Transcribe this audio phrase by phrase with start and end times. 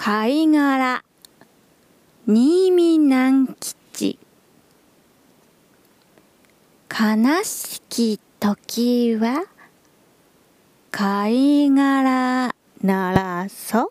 [0.00, 1.02] 貝殻。
[2.24, 4.16] 新見南吉。
[6.88, 9.44] 悲しき時は
[10.92, 13.88] 貝殻ならそ。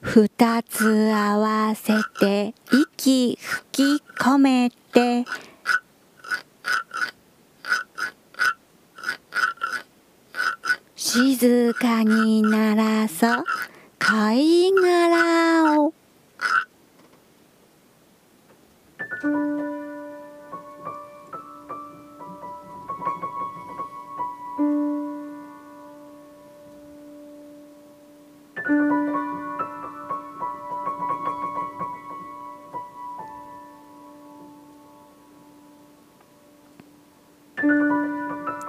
[0.00, 5.24] 二つ合わせて息吹き込めて
[11.12, 13.44] 静かにならそう。
[13.98, 15.92] 貝殻を。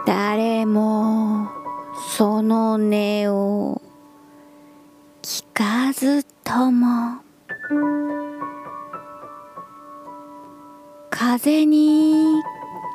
[0.06, 0.53] 誰
[2.16, 3.82] その音を
[5.24, 7.24] 聞かずとも
[11.10, 12.36] 風に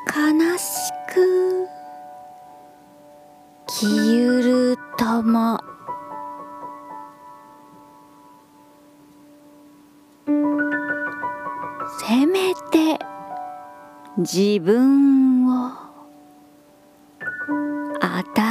[0.07, 1.67] 悲しく
[3.67, 5.59] 消ゆるとも。
[12.07, 12.97] せめて
[14.17, 15.71] 自分を
[18.01, 18.48] 温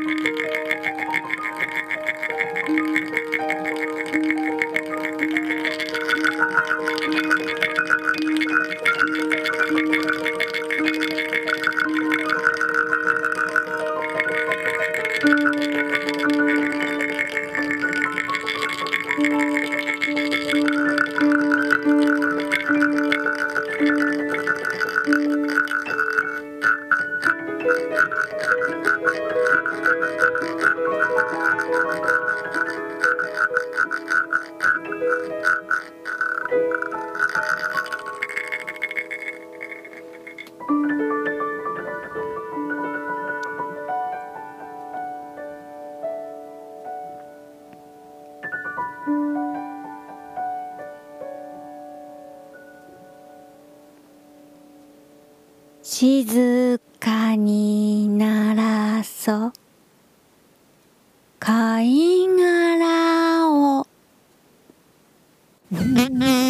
[0.00, 0.49] めん
[55.82, 59.52] 静かにならそう。
[61.38, 62.19] 貝
[65.72, 66.49] Mm-hmm.